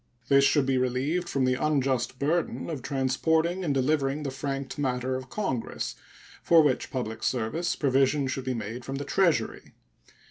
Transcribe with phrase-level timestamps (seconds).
[0.29, 5.15] This should be relieved from the unjust burden of transporting and delivering the franked matter
[5.15, 5.93] of Congress,
[6.41, 9.73] for which public service provision should be made from the Treasury.